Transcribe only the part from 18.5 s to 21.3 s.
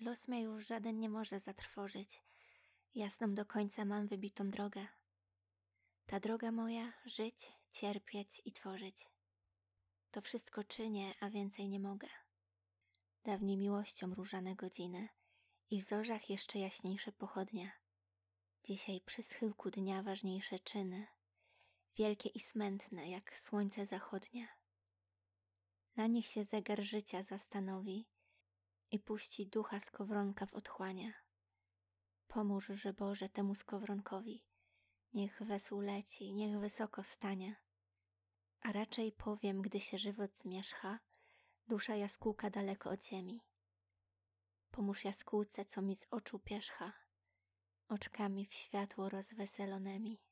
Dzisiaj przy schyłku dnia ważniejsze czyny,